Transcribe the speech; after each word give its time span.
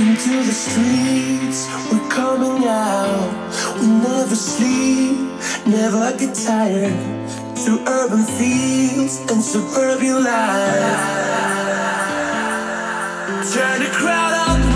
Into 0.00 0.42
the 0.44 0.52
streets, 0.52 1.68
we're 1.92 2.08
coming 2.08 2.66
out. 2.66 3.30
We 3.78 3.86
never 3.86 4.34
sleep, 4.34 5.18
never 5.66 6.16
get 6.16 6.34
tired. 6.34 7.28
Through 7.58 7.84
urban 7.86 8.24
fields 8.24 9.18
and 9.30 9.42
suburban 9.42 10.24
life. 10.24 11.20
Turn 13.52 13.80
the 13.82 13.90
crowd 13.92 14.32
up 14.48 14.69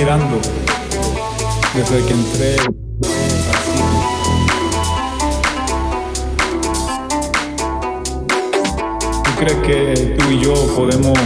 mirando 0.00 0.40
desde 1.74 2.06
que 2.06 2.12
entré 2.14 2.56
¿Tú 9.24 9.30
crees 9.38 9.58
que 9.66 10.16
tú 10.18 10.30
y 10.30 10.40
yo 10.40 10.54
podemos 10.74 11.18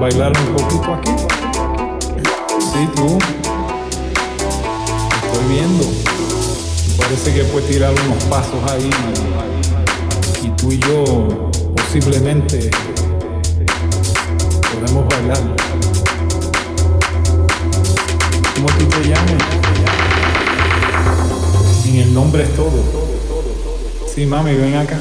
bailar 0.00 0.32
un 0.38 0.56
poquito 0.56 0.94
aquí? 0.94 1.10
Sí, 2.58 2.88
tú. 2.94 3.18
Estoy 5.26 5.44
viendo. 5.50 5.84
Parece 6.96 7.34
que 7.34 7.44
puedes 7.44 7.68
tirar 7.68 7.92
unos 8.06 8.24
pasos 8.24 8.70
ahí. 8.70 8.90
Y 10.42 10.48
tú 10.50 10.72
y 10.72 10.78
yo 10.78 11.50
posiblemente 11.76 12.70
podemos 14.72 15.08
bailar. 15.08 15.73
nombre 22.14 22.44
es 22.44 22.54
todo. 22.54 22.70
Sí, 24.06 24.24
mami, 24.24 24.54
ven 24.54 24.76
acá. 24.76 24.98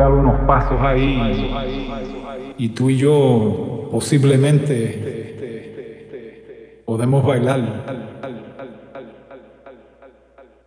dar 0.00 0.12
unos 0.12 0.40
pasos 0.46 0.80
ahí 0.80 2.54
y 2.56 2.70
tú 2.70 2.88
y 2.88 2.96
yo 2.96 3.88
posiblemente 3.92 5.26
podemos 6.86 7.22
bailar. 7.22 7.84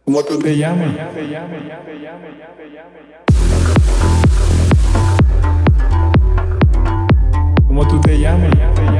¿Cómo 0.06 0.24
tú 0.24 0.38
te 0.38 0.56
llamas? 0.56 0.92
¿Cómo 7.68 7.88
tú 7.88 8.02
te 8.02 8.20
llamas? 8.20 8.93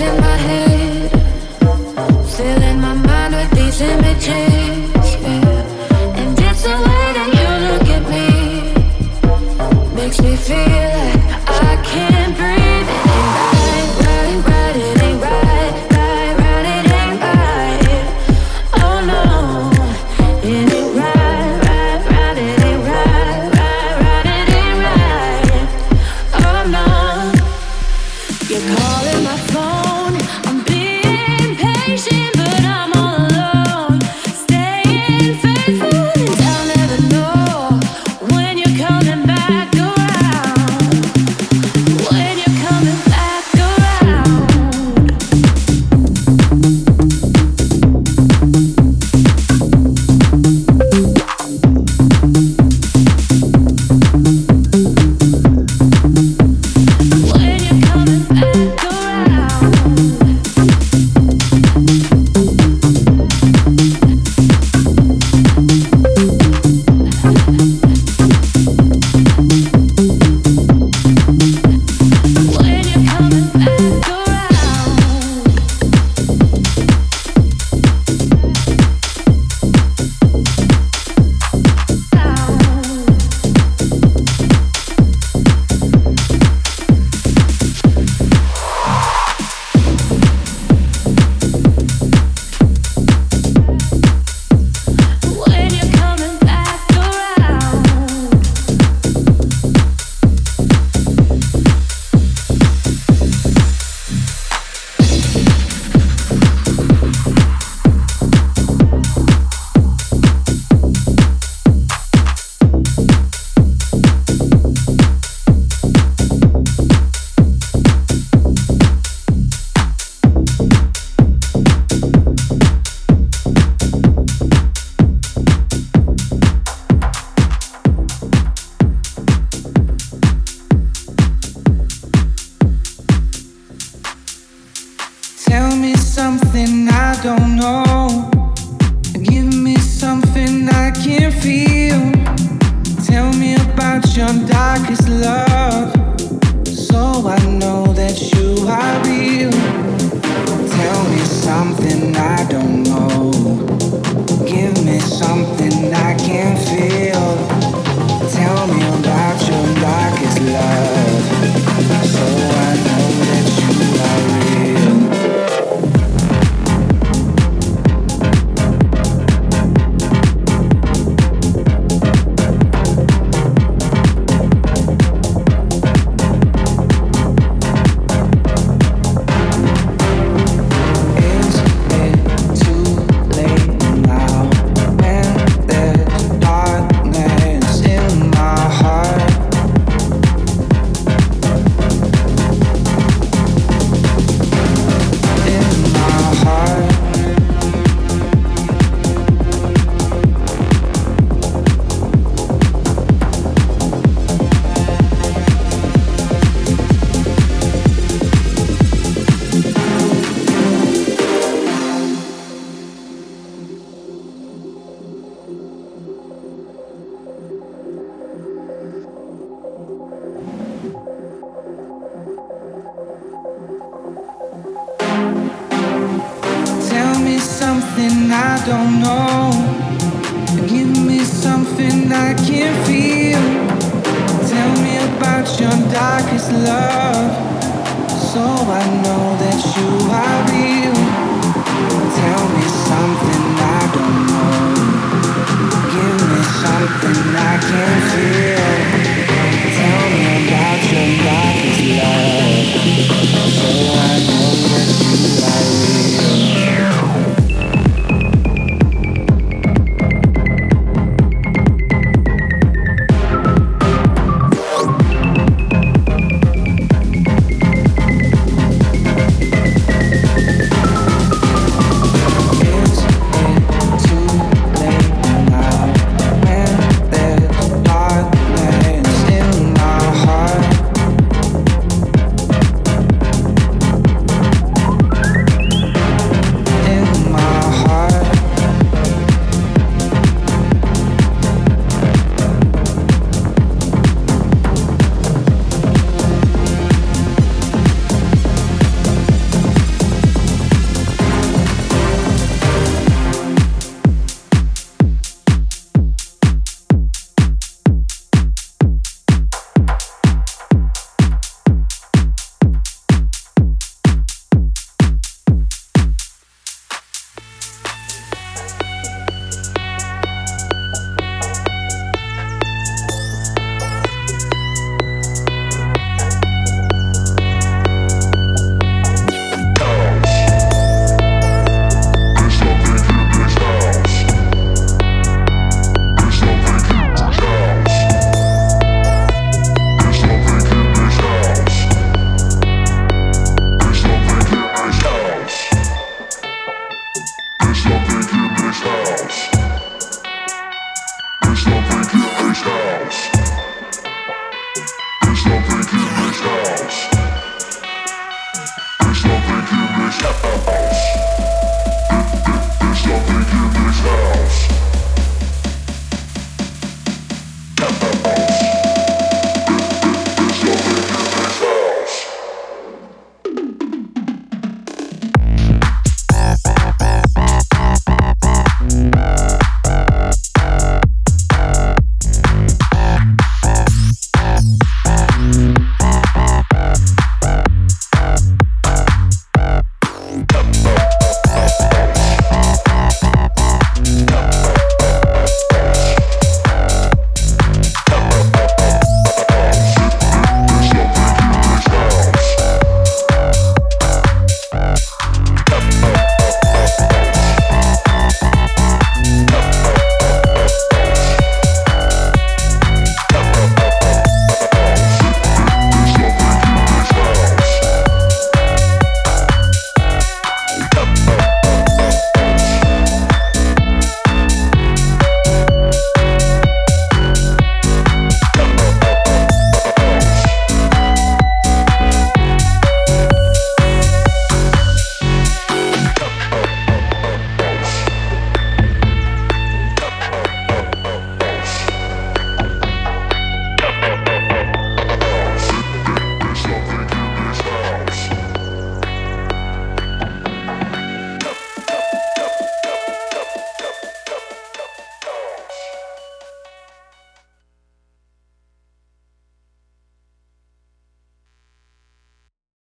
in 0.00 0.20
my 0.20 0.36
head. 0.36 0.65